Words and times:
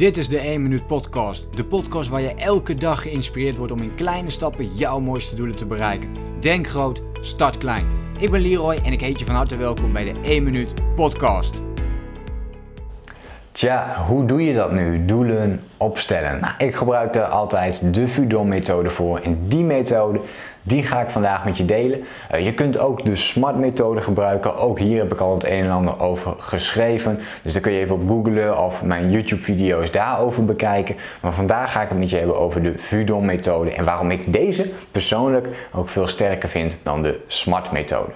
Dit 0.00 0.16
is 0.16 0.28
de 0.28 0.38
1 0.38 0.62
Minuut 0.62 0.86
Podcast. 0.86 1.46
De 1.54 1.64
podcast 1.64 2.08
waar 2.08 2.20
je 2.20 2.34
elke 2.34 2.74
dag 2.74 3.02
geïnspireerd 3.02 3.56
wordt 3.56 3.72
om 3.72 3.82
in 3.82 3.94
kleine 3.94 4.30
stappen 4.30 4.74
jouw 4.74 5.00
mooiste 5.00 5.34
doelen 5.34 5.56
te 5.56 5.66
bereiken. 5.66 6.08
Denk 6.40 6.68
groot, 6.68 7.02
start 7.20 7.58
klein. 7.58 7.86
Ik 8.18 8.30
ben 8.30 8.40
Leroy 8.40 8.78
en 8.84 8.92
ik 8.92 9.00
heet 9.00 9.18
je 9.18 9.24
van 9.24 9.34
harte 9.34 9.56
welkom 9.56 9.92
bij 9.92 10.12
de 10.12 10.20
1 10.22 10.42
Minuut 10.42 10.74
Podcast. 10.94 11.62
Tja, 13.52 14.04
hoe 14.06 14.24
doe 14.26 14.44
je 14.44 14.54
dat 14.54 14.72
nu? 14.72 15.04
Doelen 15.04 15.60
opstellen. 15.76 16.40
Nou, 16.40 16.52
ik 16.58 16.74
gebruik 16.74 17.14
er 17.14 17.24
altijd 17.24 17.94
de 17.94 18.08
Fudon-methode 18.08 18.90
voor. 18.90 19.18
En 19.18 19.48
die 19.48 19.64
methode 19.64 20.20
die 20.62 20.82
ga 20.82 21.00
ik 21.00 21.10
vandaag 21.10 21.44
met 21.44 21.56
je 21.56 21.64
delen. 21.64 22.04
Uh, 22.34 22.44
je 22.44 22.54
kunt 22.54 22.78
ook 22.78 23.04
de 23.04 23.16
SMART 23.16 23.56
methode 23.56 24.00
gebruiken. 24.00 24.56
Ook 24.56 24.78
hier 24.78 24.98
heb 24.98 25.12
ik 25.12 25.20
al 25.20 25.34
het 25.34 25.44
een 25.44 25.62
en 25.62 25.70
ander 25.70 26.00
over 26.00 26.34
geschreven. 26.38 27.18
Dus 27.42 27.52
dan 27.52 27.62
kun 27.62 27.72
je 27.72 27.78
even 27.78 27.94
op 27.94 28.08
googlen 28.08 28.58
of 28.64 28.82
mijn 28.82 29.10
YouTube 29.10 29.42
video's 29.42 29.90
daarover 29.90 30.44
bekijken. 30.44 30.96
Maar 31.20 31.32
vandaag 31.32 31.72
ga 31.72 31.82
ik 31.82 31.88
het 31.88 31.98
met 31.98 32.10
je 32.10 32.16
hebben 32.16 32.38
over 32.38 32.62
de 32.62 32.74
Fudon 32.78 33.24
methode. 33.24 33.70
En 33.70 33.84
waarom 33.84 34.10
ik 34.10 34.32
deze 34.32 34.70
persoonlijk 34.90 35.48
ook 35.72 35.88
veel 35.88 36.06
sterker 36.06 36.48
vind 36.48 36.78
dan 36.82 37.02
de 37.02 37.20
SMART 37.26 37.72
methode. 37.72 38.12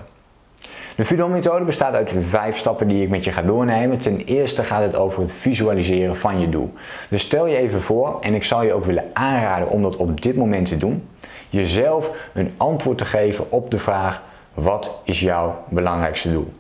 De 0.97 1.05
Fudon-methode 1.05 1.65
bestaat 1.65 1.95
uit 1.95 2.15
vijf 2.21 2.57
stappen 2.57 2.89
die 2.89 3.03
ik 3.03 3.09
met 3.09 3.25
je 3.25 3.33
ga 3.33 3.43
doornemen. 3.43 3.99
Ten 3.99 4.21
eerste 4.25 4.65
gaat 4.65 4.83
het 4.83 4.97
over 4.97 5.21
het 5.21 5.33
visualiseren 5.33 6.17
van 6.17 6.41
je 6.41 6.49
doel. 6.49 6.73
Dus 7.09 7.23
stel 7.23 7.47
je 7.47 7.57
even 7.57 7.81
voor, 7.81 8.19
en 8.21 8.35
ik 8.35 8.45
zal 8.45 8.63
je 8.63 8.73
ook 8.73 8.85
willen 8.85 9.05
aanraden 9.13 9.69
om 9.69 9.83
dat 9.83 9.97
op 9.97 10.23
dit 10.23 10.37
moment 10.37 10.67
te 10.69 10.77
doen, 10.77 11.09
jezelf 11.55 12.11
een 12.33 12.55
antwoord 12.57 12.99
te 12.99 13.05
geven 13.05 13.51
op 13.51 13.71
de 13.71 13.79
vraag: 13.79 14.23
wat 14.55 15.01
is 15.05 15.21
jouw 15.21 15.65
belangrijkste 15.69 16.33
doel? 16.33 16.53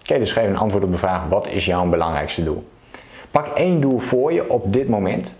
Oké, 0.00 0.18
dus 0.18 0.32
geef 0.32 0.46
een 0.46 0.58
antwoord 0.58 0.84
op 0.84 0.92
de 0.92 0.98
vraag: 0.98 1.28
wat 1.28 1.48
is 1.48 1.64
jouw 1.64 1.86
belangrijkste 1.86 2.44
doel? 2.44 2.68
Pak 3.30 3.46
één 3.46 3.80
doel 3.80 3.98
voor 3.98 4.32
je 4.32 4.50
op 4.50 4.72
dit 4.72 4.88
moment 4.88 5.34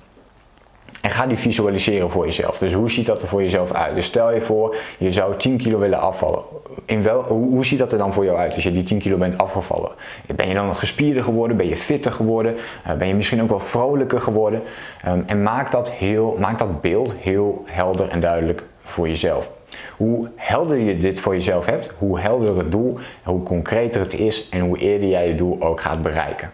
en 1.01 1.11
ga 1.11 1.27
die 1.27 1.37
visualiseren 1.37 2.11
voor 2.11 2.25
jezelf. 2.25 2.59
Dus 2.59 2.73
hoe 2.73 2.91
ziet 2.91 3.07
dat 3.07 3.23
er 3.23 3.29
voor 3.29 3.43
jezelf 3.43 3.73
uit? 3.73 3.95
Dus 3.95 4.07
stel 4.07 4.33
je 4.33 4.41
voor, 4.41 4.77
je 4.99 5.13
zou 5.13 5.37
10 5.37 5.57
kilo 5.57 5.79
willen 5.79 6.01
afvallen. 6.01 6.43
In 6.85 7.03
wel, 7.03 7.23
hoe, 7.23 7.65
ziet 7.65 7.79
dat 7.79 7.93
er 7.93 7.99
dan 7.99 8.13
voor 8.13 8.25
jou 8.25 8.39
uit 8.39 8.55
als 8.55 8.63
je 8.63 8.73
die 8.73 8.83
10 8.83 8.99
kilo 8.99 9.17
bent 9.17 9.39
afgevallen? 9.39 9.91
Ben 10.37 10.49
je 10.49 10.55
dan 10.55 10.77
gespierder 10.77 11.25
geworden? 11.25 11.57
Ben 11.57 11.69
je 11.69 11.77
fitter 11.77 12.13
geworden? 12.13 12.57
Uh, 12.87 12.93
ben 12.93 13.09
je 13.09 13.15
misschien 13.15 13.43
ook 13.43 13.49
wel 13.49 13.61
vrolijker 13.61 14.21
geworden? 14.21 14.63
Um, 15.09 15.25
en 15.27 15.43
maak 15.43 15.71
dat, 15.71 15.91
heel, 15.91 16.37
maak 16.39 16.59
dat 16.59 16.81
beeld 16.81 17.15
heel 17.19 17.63
helder 17.67 18.09
en 18.09 18.21
duidelijk 18.21 18.63
voor 18.89 19.09
jezelf. 19.09 19.51
Hoe 19.97 20.29
helder 20.37 20.77
je 20.77 20.97
dit 20.97 21.21
voor 21.21 21.35
jezelf 21.35 21.67
hebt, 21.67 21.91
hoe 21.99 22.21
helder 22.21 22.59
het 22.59 22.73
doel, 22.73 22.99
hoe 23.25 23.43
concreter 23.43 24.01
het 24.01 24.15
is 24.15 24.49
en 24.49 24.61
hoe 24.61 24.79
eerder 24.79 25.09
jij 25.09 25.29
je 25.29 25.35
doel 25.35 25.63
ook 25.63 25.81
gaat 25.81 26.03
bereiken. 26.03 26.51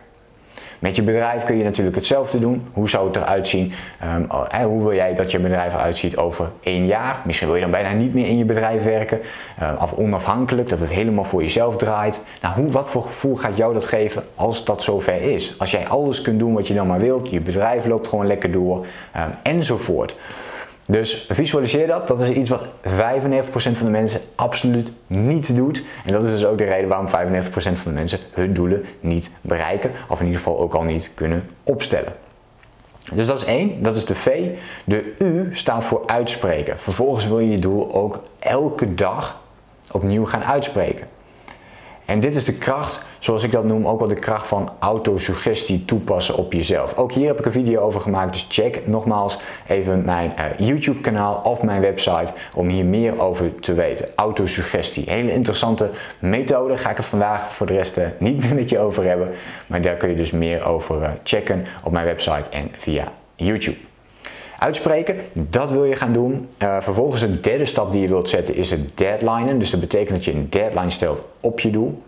Met 0.85 0.97
je 0.97 1.03
bedrijf 1.03 1.45
kun 1.45 1.57
je 1.57 1.65
natuurlijk 1.65 1.97
hetzelfde 1.97 2.39
doen. 2.39 2.67
Hoe 2.73 2.89
zou 2.89 3.07
het 3.07 3.17
eruit 3.17 3.49
zien? 3.49 3.73
Um, 4.05 4.27
hoe 4.69 4.83
wil 4.83 4.95
jij 4.95 5.15
dat 5.15 5.31
je 5.31 5.39
bedrijf 5.39 5.75
eruit 5.75 5.97
ziet 5.97 6.17
over 6.17 6.51
één 6.63 6.87
jaar? 6.87 7.21
Misschien 7.25 7.49
wil 7.49 7.57
je 7.57 7.63
dan 7.63 7.71
bijna 7.71 7.93
niet 7.93 8.15
meer 8.15 8.27
in 8.27 8.39
je 8.39 8.45
bedrijf 8.45 8.85
werken. 8.85 9.21
Uh, 9.63 9.83
of 9.83 9.93
onafhankelijk, 9.93 10.69
dat 10.69 10.81
het 10.81 10.93
helemaal 10.93 11.25
voor 11.25 11.43
jezelf 11.43 11.77
draait. 11.77 12.23
Nou, 12.43 12.55
hoe, 12.55 12.71
wat 12.71 12.89
voor 12.89 13.03
gevoel 13.03 13.37
gaat 13.37 13.57
jou 13.57 13.75
dat 13.75 13.87
geven 13.87 14.23
als 14.35 14.65
dat 14.65 14.83
zover 14.83 15.23
is? 15.23 15.55
Als 15.59 15.71
jij 15.71 15.87
alles 15.87 16.23
kunt 16.23 16.39
doen 16.39 16.55
wat 16.55 16.67
je 16.67 16.75
dan 16.75 16.87
maar 16.87 17.01
wilt. 17.01 17.31
Je 17.31 17.41
bedrijf 17.41 17.87
loopt 17.87 18.09
gewoon 18.09 18.27
lekker 18.27 18.53
door. 18.53 18.79
Um, 19.17 19.35
enzovoort. 19.43 20.17
Dus 20.87 21.27
visualiseer 21.31 21.87
dat. 21.87 22.09
Dat 22.09 22.21
is 22.21 22.31
iets 22.31 22.51
wat 22.51 22.65
95% 22.65 22.67
van 23.53 23.73
de 23.73 23.91
mensen 23.91 24.21
absoluut 24.35 24.93
niet 25.07 25.57
doet. 25.57 25.83
En 26.05 26.13
dat 26.13 26.25
is 26.25 26.31
dus 26.31 26.47
ook 26.47 26.59
de 26.59 26.65
reden 26.65 26.89
waarom 26.89 27.09
95% 27.09 27.53
van 27.53 27.75
de 27.85 27.91
mensen 27.91 28.19
hun 28.33 28.53
doelen 28.53 28.85
niet 29.01 29.31
bereiken. 29.41 29.91
Of 30.09 30.21
in 30.21 30.27
ieder 30.27 30.41
geval 30.41 30.59
ook 30.59 30.75
al 30.75 30.83
niet 30.83 31.11
kunnen 31.15 31.47
opstellen. 31.63 32.13
Dus 33.13 33.27
dat 33.27 33.39
is 33.39 33.45
één, 33.45 33.83
dat 33.83 33.97
is 33.97 34.05
de 34.05 34.15
V. 34.15 34.49
De 34.85 35.15
U 35.19 35.49
staat 35.53 35.85
voor 35.85 36.03
uitspreken. 36.07 36.79
Vervolgens 36.79 37.27
wil 37.27 37.39
je 37.39 37.51
je 37.51 37.59
doel 37.59 37.95
ook 37.95 38.21
elke 38.39 38.95
dag 38.95 39.41
opnieuw 39.91 40.27
gaan 40.27 40.45
uitspreken. 40.45 41.07
En 42.05 42.20
dit 42.20 42.37
is 42.37 42.45
de 42.45 42.55
kracht, 42.55 43.05
zoals 43.19 43.42
ik 43.42 43.53
dat 43.53 43.65
noem, 43.65 43.89
ook 43.89 43.98
wel 43.98 44.09
de 44.09 44.15
kracht 44.15 44.47
van 44.47 44.70
autosuggestie 44.79 45.85
toepassen 45.85 46.37
op 46.37 46.53
jezelf. 46.53 46.97
Ook 46.97 47.13
hier 47.13 47.27
heb 47.27 47.39
ik 47.39 47.47
een 47.47 47.53
video 47.53 47.81
over 47.81 48.01
gemaakt, 48.01 48.33
dus 48.33 48.47
check 48.48 48.87
nogmaals 48.87 49.39
even 49.69 50.05
mijn 50.05 50.33
uh, 50.39 50.67
YouTube 50.67 51.01
kanaal 51.01 51.41
of 51.45 51.63
mijn 51.63 51.81
website 51.81 52.33
om 52.55 52.69
hier 52.69 52.85
meer 52.85 53.20
over 53.20 53.55
te 53.61 53.75
weten. 53.75 54.09
Autosuggestie, 54.14 55.05
hele 55.07 55.33
interessante 55.33 55.91
methode. 56.19 56.77
Ga 56.77 56.91
ik 56.91 56.97
het 56.97 57.07
vandaag 57.07 57.55
voor 57.55 57.67
de 57.67 57.73
rest 57.73 57.98
uh, 57.98 58.07
niet 58.19 58.45
meer 58.45 58.55
met 58.55 58.69
je 58.69 58.79
over 58.79 59.05
hebben, 59.05 59.31
maar 59.67 59.83
daar 59.83 59.97
kun 59.97 60.09
je 60.09 60.17
dus 60.17 60.31
meer 60.31 60.67
over 60.67 61.01
uh, 61.01 61.09
checken 61.23 61.67
op 61.83 61.93
mijn 61.93 62.05
website 62.05 62.51
en 62.51 62.70
via 62.77 63.13
YouTube. 63.35 63.94
Uitspreken, 64.64 65.17
dat 65.33 65.70
wil 65.70 65.85
je 65.85 65.97
gaan 65.97 66.13
doen. 66.13 66.48
Uh, 66.58 66.77
vervolgens 66.80 67.23
een 67.23 67.39
derde 67.42 67.64
stap 67.64 67.92
die 67.92 68.01
je 68.01 68.08
wilt 68.08 68.30
zetten 68.30 68.55
is 68.55 68.70
het 68.70 68.98
deadlinen. 68.98 69.58
Dus 69.58 69.70
dat 69.70 69.80
betekent 69.80 70.11
dat 70.11 70.25
je 70.25 70.33
een 70.33 70.47
deadline 70.51 70.91
stelt 70.91 71.23
op 71.41 71.61
je 71.61 71.70
doel. 71.70 72.02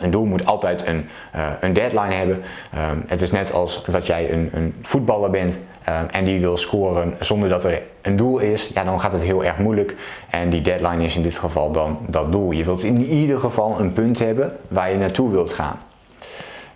Een 0.00 0.10
doel 0.10 0.24
moet 0.24 0.46
altijd 0.46 0.86
een, 0.86 1.06
uh, 1.34 1.48
een 1.60 1.72
deadline 1.72 2.14
hebben. 2.14 2.36
Um, 2.36 3.04
het 3.06 3.22
is 3.22 3.30
net 3.30 3.52
als 3.52 3.84
dat 3.84 4.06
jij 4.06 4.32
een, 4.32 4.50
een 4.52 4.74
voetballer 4.82 5.30
bent 5.30 5.60
um, 5.88 6.08
en 6.10 6.24
die 6.24 6.40
wil 6.40 6.56
scoren 6.56 7.14
zonder 7.20 7.48
dat 7.48 7.64
er 7.64 7.82
een 8.02 8.16
doel 8.16 8.38
is. 8.38 8.70
Ja, 8.74 8.84
dan 8.84 9.00
gaat 9.00 9.12
het 9.12 9.22
heel 9.22 9.44
erg 9.44 9.58
moeilijk. 9.58 9.96
En 10.30 10.50
die 10.50 10.62
deadline 10.62 11.04
is 11.04 11.16
in 11.16 11.22
dit 11.22 11.38
geval 11.38 11.72
dan 11.72 11.98
dat 12.06 12.32
doel. 12.32 12.50
Je 12.50 12.64
wilt 12.64 12.84
in 12.84 13.04
ieder 13.04 13.40
geval 13.40 13.80
een 13.80 13.92
punt 13.92 14.18
hebben 14.18 14.56
waar 14.68 14.90
je 14.90 14.98
naartoe 14.98 15.30
wilt 15.30 15.52
gaan. 15.52 15.78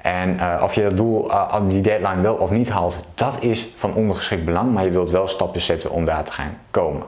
En 0.03 0.37
uh, 0.37 0.61
of 0.63 0.75
je 0.75 0.83
dat 0.83 0.97
doel, 0.97 1.31
uh, 1.31 1.55
die 1.69 1.81
deadline 1.81 2.21
wel 2.21 2.35
of 2.35 2.51
niet 2.51 2.71
haalt, 2.71 3.05
dat 3.15 3.37
is 3.41 3.69
van 3.75 3.95
ondergeschikt 3.95 4.45
belang, 4.45 4.73
maar 4.73 4.85
je 4.85 4.91
wilt 4.91 5.11
wel 5.11 5.29
stappen 5.29 5.61
zetten 5.61 5.91
om 5.91 6.05
daar 6.05 6.25
te 6.25 6.33
gaan 6.33 6.57
komen. 6.71 7.03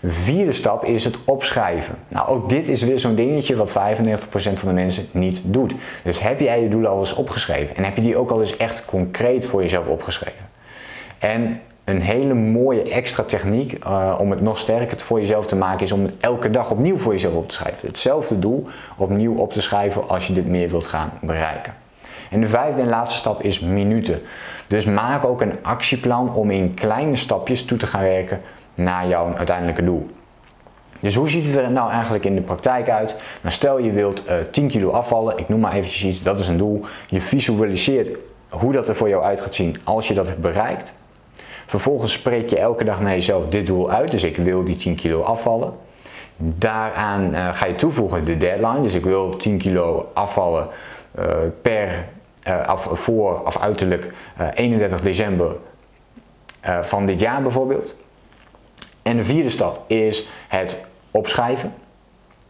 De 0.00 0.10
vierde 0.10 0.52
stap 0.52 0.84
is 0.84 1.04
het 1.04 1.16
opschrijven. 1.24 1.94
Nou, 2.08 2.28
ook 2.28 2.48
dit 2.48 2.68
is 2.68 2.82
weer 2.82 2.98
zo'n 2.98 3.14
dingetje 3.14 3.56
wat 3.56 3.70
95% 3.70 3.72
van 4.32 4.68
de 4.68 4.72
mensen 4.72 5.06
niet 5.10 5.42
doet. 5.44 5.72
Dus 6.02 6.20
heb 6.20 6.40
jij 6.40 6.62
je 6.62 6.68
doelen 6.68 6.90
al 6.90 6.98
eens 6.98 7.14
opgeschreven 7.14 7.76
en 7.76 7.84
heb 7.84 7.96
je 7.96 8.02
die 8.02 8.16
ook 8.16 8.30
al 8.30 8.40
eens 8.40 8.56
echt 8.56 8.84
concreet 8.84 9.46
voor 9.46 9.62
jezelf 9.62 9.86
opgeschreven? 9.86 10.48
En 11.18 11.60
een 11.84 12.00
hele 12.00 12.34
mooie 12.34 12.82
extra 12.82 13.22
techniek 13.22 13.84
uh, 13.84 14.16
om 14.20 14.30
het 14.30 14.40
nog 14.40 14.58
sterker 14.58 15.00
voor 15.00 15.20
jezelf 15.20 15.46
te 15.46 15.56
maken 15.56 15.84
is 15.84 15.92
om 15.92 16.04
het 16.04 16.14
elke 16.20 16.50
dag 16.50 16.70
opnieuw 16.70 16.96
voor 16.96 17.12
jezelf 17.12 17.34
op 17.34 17.48
te 17.48 17.54
schrijven. 17.54 17.88
Hetzelfde 17.88 18.38
doel 18.38 18.66
opnieuw 18.96 19.34
op 19.34 19.52
te 19.52 19.62
schrijven 19.62 20.08
als 20.08 20.26
je 20.26 20.32
dit 20.32 20.46
meer 20.46 20.68
wilt 20.68 20.86
gaan 20.86 21.12
bereiken. 21.20 21.74
En 22.32 22.40
de 22.40 22.46
vijfde 22.46 22.80
en 22.80 22.88
laatste 22.88 23.18
stap 23.18 23.42
is 23.42 23.60
minuten. 23.60 24.22
Dus 24.66 24.84
maak 24.84 25.24
ook 25.24 25.40
een 25.40 25.54
actieplan 25.62 26.34
om 26.34 26.50
in 26.50 26.74
kleine 26.74 27.16
stapjes 27.16 27.64
toe 27.64 27.78
te 27.78 27.86
gaan 27.86 28.02
werken 28.02 28.40
naar 28.74 29.08
jouw 29.08 29.34
uiteindelijke 29.34 29.84
doel. 29.84 30.06
Dus 31.00 31.14
hoe 31.14 31.28
ziet 31.28 31.46
het 31.46 31.56
er 31.56 31.70
nou 31.70 31.90
eigenlijk 31.90 32.24
in 32.24 32.34
de 32.34 32.40
praktijk 32.40 32.88
uit? 32.88 33.16
Nou, 33.40 33.54
stel 33.54 33.78
je 33.78 33.92
wilt 33.92 34.26
uh, 34.26 34.38
eh, 34.38 34.46
10 34.50 34.68
kilo 34.68 34.90
afvallen, 34.90 35.38
ik 35.38 35.48
noem 35.48 35.60
maar 35.60 35.72
eventjes 35.72 36.04
iets, 36.04 36.22
dat 36.22 36.40
is 36.40 36.48
een 36.48 36.56
doel. 36.56 36.84
Je 37.08 37.20
visualiseert 37.20 38.10
hoe 38.48 38.72
dat 38.72 38.88
er 38.88 38.94
voor 38.94 39.08
jou 39.08 39.22
uit 39.22 39.40
gaat 39.40 39.54
zien 39.54 39.80
als 39.84 40.08
je 40.08 40.14
dat 40.14 40.26
hebt 40.26 40.40
bereikt. 40.40 40.92
Vervolgens 41.66 42.12
spreek 42.12 42.50
je 42.50 42.58
elke 42.58 42.84
dag 42.84 43.00
naar 43.00 43.12
jezelf 43.12 43.48
dit 43.48 43.66
doel 43.66 43.90
uit, 43.90 44.10
dus 44.10 44.22
ik 44.22 44.36
wil 44.36 44.64
die 44.64 44.76
10 44.76 44.94
kilo 44.94 45.22
afvallen. 45.22 45.72
Daaraan 46.36 47.34
uh, 47.34 47.54
ga 47.54 47.66
je 47.66 47.74
toevoegen 47.74 48.24
de 48.24 48.36
deadline, 48.36 48.82
dus 48.82 48.94
ik 48.94 49.04
wil 49.04 49.36
10 49.36 49.58
kilo 49.58 50.10
afvallen 50.14 50.68
uh, 51.18 51.24
per 51.62 52.08
uh, 52.48 52.66
af, 52.66 52.88
voor 52.92 53.42
of 53.46 53.60
uiterlijk 53.60 54.04
uh, 54.40 54.48
eh, 54.48 54.52
31 54.54 55.00
december 55.00 55.56
uh, 56.66 56.82
van 56.82 57.06
dit 57.06 57.20
jaar 57.20 57.42
bijvoorbeeld. 57.42 57.94
En 59.02 59.16
de 59.16 59.24
vierde 59.24 59.50
stap 59.50 59.90
is 59.90 60.28
het 60.48 60.84
opschrijven. 61.10 61.74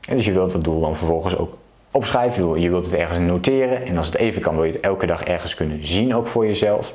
En 0.08 0.16
dus 0.16 0.26
je 0.26 0.32
wilt 0.32 0.52
het 0.52 0.64
doel 0.64 0.80
dan 0.80 0.96
vervolgens 0.96 1.36
ook 1.36 1.56
opschrijven. 1.90 2.60
Je 2.60 2.70
wilt 2.70 2.84
het 2.84 2.94
ergens 2.94 3.18
noteren. 3.18 3.86
En 3.86 3.96
als 3.96 4.06
het 4.06 4.16
even 4.16 4.42
kan, 4.42 4.54
wil 4.54 4.64
je 4.64 4.72
het 4.72 4.80
elke 4.80 5.06
dag 5.06 5.24
ergens 5.24 5.54
kunnen 5.54 5.86
zien, 5.86 6.14
ook 6.14 6.26
voor 6.26 6.46
jezelf. 6.46 6.94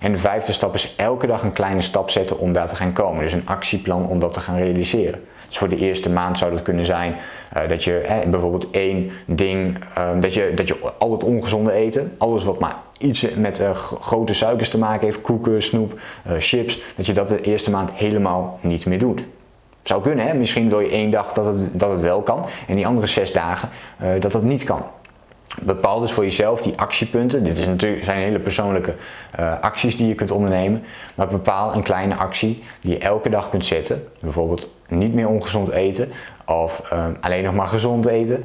En 0.00 0.12
de 0.12 0.18
vijfde 0.18 0.52
stap 0.52 0.74
is 0.74 0.94
elke 0.96 1.26
dag 1.26 1.42
een 1.42 1.52
kleine 1.52 1.80
stap 1.80 2.10
zetten 2.10 2.38
om 2.38 2.52
daar 2.52 2.68
te 2.68 2.76
gaan 2.76 2.92
komen. 2.92 3.22
Dus 3.22 3.32
een 3.32 3.46
actieplan 3.46 4.06
om 4.06 4.18
dat 4.18 4.32
te 4.32 4.40
gaan 4.40 4.56
realiseren. 4.56 5.20
Dus 5.48 5.58
voor 5.58 5.68
de 5.68 5.76
eerste 5.76 6.10
maand 6.10 6.38
zou 6.38 6.52
dat 6.52 6.62
kunnen 6.62 6.84
zijn 6.84 7.14
uh, 7.56 7.68
dat 7.68 7.84
je 7.84 8.22
bijvoorbeeld 8.30 8.70
één 8.70 9.10
ding, 9.24 9.78
uh, 9.98 10.08
dat, 10.20 10.34
je, 10.34 10.52
dat 10.54 10.68
je 10.68 10.76
al 10.98 11.12
het 11.12 11.24
ongezonde 11.24 11.72
eten, 11.72 12.14
alles 12.18 12.44
wat 12.44 12.58
maar 12.58 12.76
iets 12.98 13.34
met 13.34 13.60
uh, 13.60 13.70
grote 14.00 14.34
suikers 14.34 14.70
te 14.70 14.78
maken 14.78 15.06
heeft, 15.06 15.20
koeken, 15.20 15.62
snoep, 15.62 16.00
eh, 16.22 16.32
chips, 16.38 16.82
dat 16.96 17.06
je 17.06 17.12
dat 17.12 17.28
de 17.28 17.40
eerste 17.40 17.70
maand 17.70 17.90
helemaal 17.94 18.58
niet 18.60 18.86
meer 18.86 18.98
doet. 18.98 19.20
Zou 19.82 20.02
kunnen, 20.02 20.26
hè? 20.26 20.34
misschien 20.34 20.68
wil 20.68 20.80
je 20.80 20.90
één 20.90 21.10
dag 21.10 21.32
dat 21.32 21.44
het, 21.44 21.68
dat 21.72 21.90
het 21.90 22.00
wel 22.00 22.22
kan 22.22 22.46
en 22.66 22.74
die 22.74 22.86
andere 22.86 23.06
zes 23.06 23.32
dagen 23.32 23.68
dat 24.20 24.32
het 24.32 24.42
niet 24.42 24.64
kan. 24.64 24.82
Bepaal 25.62 26.00
dus 26.00 26.12
voor 26.12 26.24
jezelf 26.24 26.62
die 26.62 26.72
actiepunten. 26.76 27.44
Dit 27.44 27.58
is 27.58 27.66
natuurlijk, 27.66 28.04
zijn 28.04 28.22
hele 28.22 28.38
persoonlijke 28.38 28.94
uh, 29.40 29.60
acties 29.60 29.96
die 29.96 30.08
je 30.08 30.14
kunt 30.14 30.30
ondernemen. 30.30 30.82
Maar 31.14 31.26
bepaal 31.26 31.74
een 31.74 31.82
kleine 31.82 32.14
actie 32.14 32.62
die 32.80 32.90
je 32.90 32.98
elke 32.98 33.28
dag 33.30 33.50
kunt 33.50 33.66
zetten. 33.66 34.04
Bijvoorbeeld 34.20 34.68
niet 34.88 35.14
meer 35.14 35.28
ongezond 35.28 35.70
eten 35.70 36.12
of 36.46 36.90
uh, 36.92 37.06
alleen 37.20 37.44
nog 37.44 37.54
maar 37.54 37.68
gezond 37.68 38.06
eten. 38.06 38.44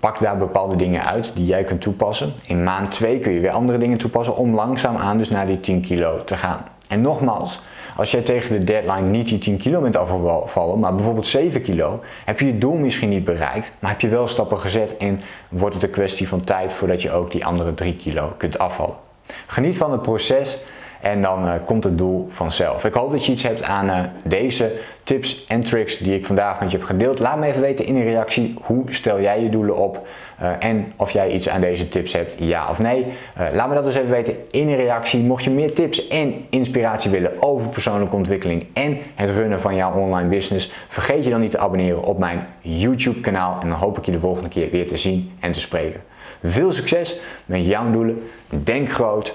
pak 0.00 0.18
daar 0.18 0.38
bepaalde 0.38 0.76
dingen 0.76 1.04
uit 1.04 1.32
die 1.34 1.46
jij 1.46 1.64
kunt 1.64 1.80
toepassen. 1.80 2.32
In 2.46 2.64
maand 2.64 2.90
2 2.90 3.18
kun 3.18 3.32
je 3.32 3.40
weer 3.40 3.50
andere 3.50 3.78
dingen 3.78 3.98
toepassen 3.98 4.36
om 4.36 4.54
langzaamaan 4.54 5.18
dus 5.18 5.30
naar 5.30 5.46
die 5.46 5.60
10 5.60 5.80
kilo 5.80 6.24
te 6.24 6.36
gaan. 6.36 6.64
En 6.88 7.00
nogmaals, 7.00 7.62
als 7.96 8.10
jij 8.10 8.22
tegen 8.22 8.58
de 8.58 8.64
deadline 8.64 9.08
niet 9.08 9.28
die 9.28 9.38
10 9.38 9.56
kilo 9.56 9.80
bent 9.80 9.96
afgevallen, 9.96 10.78
maar 10.78 10.94
bijvoorbeeld 10.94 11.26
7 11.26 11.62
kilo, 11.62 12.00
heb 12.24 12.40
je 12.40 12.46
je 12.46 12.58
doel 12.58 12.74
misschien 12.74 13.08
niet 13.08 13.24
bereikt, 13.24 13.72
maar 13.78 13.90
heb 13.90 14.00
je 14.00 14.08
wel 14.08 14.28
stappen 14.28 14.58
gezet 14.58 14.96
en 14.96 15.20
wordt 15.48 15.74
het 15.74 15.84
een 15.84 15.90
kwestie 15.90 16.28
van 16.28 16.44
tijd 16.44 16.72
voordat 16.72 17.02
je 17.02 17.12
ook 17.12 17.30
die 17.30 17.46
andere 17.46 17.74
3 17.74 17.96
kilo 17.96 18.32
kunt 18.36 18.58
afvallen. 18.58 18.96
Geniet 19.46 19.78
van 19.78 19.92
het 19.92 20.02
proces 20.02 20.64
en 21.06 21.22
dan 21.22 21.44
uh, 21.44 21.52
komt 21.64 21.84
het 21.84 21.98
doel 21.98 22.26
vanzelf. 22.30 22.84
Ik 22.84 22.94
hoop 22.94 23.10
dat 23.10 23.26
je 23.26 23.32
iets 23.32 23.42
hebt 23.42 23.62
aan 23.62 23.86
uh, 23.86 23.98
deze 24.24 24.72
tips 25.02 25.44
en 25.46 25.62
tricks 25.62 25.98
die 25.98 26.14
ik 26.14 26.26
vandaag 26.26 26.60
met 26.60 26.70
je 26.70 26.76
heb 26.76 26.86
gedeeld. 26.86 27.18
Laat 27.18 27.38
me 27.38 27.46
even 27.46 27.60
weten 27.60 27.86
in 27.86 27.96
een 27.96 28.04
reactie 28.04 28.54
hoe 28.62 28.84
stel 28.88 29.20
jij 29.20 29.42
je 29.42 29.48
doelen 29.48 29.76
op 29.76 30.06
uh, 30.42 30.48
en 30.58 30.92
of 30.96 31.10
jij 31.10 31.30
iets 31.30 31.48
aan 31.48 31.60
deze 31.60 31.88
tips 31.88 32.12
hebt, 32.12 32.36
ja 32.38 32.70
of 32.70 32.78
nee. 32.78 33.06
laat 33.52 33.68
me 33.68 33.74
dat 33.74 33.84
dus 33.84 33.94
even 33.94 34.10
weten 34.10 34.34
in 34.50 34.68
een 34.68 34.76
reactie. 34.76 35.22
Mocht 35.22 35.44
je 35.44 35.50
meer 35.50 35.74
tips 35.74 36.08
en 36.08 36.46
inspiratie 36.50 37.10
willen 37.10 37.42
over 37.42 37.68
persoonlijke 37.68 38.16
ontwikkeling 38.16 38.66
en 38.72 38.98
het 39.14 39.30
runnen 39.30 39.60
van 39.60 39.74
jouw 39.74 39.92
online 39.92 40.28
business, 40.28 40.72
vergeet 40.88 41.24
je 41.24 41.30
dan 41.30 41.40
niet 41.40 41.50
te 41.50 41.58
abonneren 41.58 42.02
op 42.02 42.18
mijn 42.18 42.46
YouTube 42.60 43.20
kanaal 43.20 43.58
en 43.62 43.68
dan 43.68 43.78
hoop 43.78 43.98
ik 43.98 44.04
je 44.04 44.12
de 44.12 44.20
volgende 44.20 44.48
keer 44.48 44.70
weer 44.70 44.88
te 44.88 44.96
zien 44.96 45.32
en 45.40 45.52
te 45.52 45.60
spreken. 45.60 46.00
Veel 46.42 46.72
succes 46.72 47.20
met 47.44 47.66
jouw 47.66 47.90
doelen. 47.90 48.28
Denk 48.48 48.90
groot 48.90 49.34